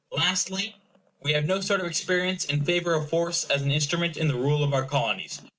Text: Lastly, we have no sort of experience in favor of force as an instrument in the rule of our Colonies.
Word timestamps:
Lastly, 0.11 0.75
we 1.21 1.33
have 1.33 1.45
no 1.45 1.61
sort 1.61 1.79
of 1.79 1.85
experience 1.85 2.43
in 2.43 2.65
favor 2.65 2.95
of 2.95 3.07
force 3.11 3.43
as 3.43 3.61
an 3.61 3.69
instrument 3.69 4.17
in 4.17 4.29
the 4.29 4.33
rule 4.33 4.63
of 4.63 4.73
our 4.73 4.83
Colonies. 4.87 5.41